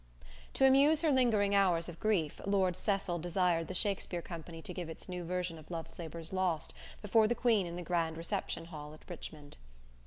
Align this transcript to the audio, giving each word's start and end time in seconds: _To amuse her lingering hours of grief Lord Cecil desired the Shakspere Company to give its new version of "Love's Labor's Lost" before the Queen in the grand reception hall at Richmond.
_To 0.53 0.65
amuse 0.65 1.01
her 1.01 1.11
lingering 1.11 1.53
hours 1.53 1.87
of 1.87 1.99
grief 1.99 2.41
Lord 2.47 2.75
Cecil 2.75 3.19
desired 3.19 3.67
the 3.67 3.75
Shakspere 3.75 4.23
Company 4.23 4.59
to 4.63 4.73
give 4.73 4.89
its 4.89 5.07
new 5.07 5.23
version 5.23 5.59
of 5.59 5.69
"Love's 5.69 5.99
Labor's 5.99 6.33
Lost" 6.33 6.73
before 7.03 7.27
the 7.27 7.35
Queen 7.35 7.67
in 7.67 7.75
the 7.75 7.83
grand 7.83 8.17
reception 8.17 8.65
hall 8.65 8.95
at 8.95 9.07
Richmond. 9.07 9.57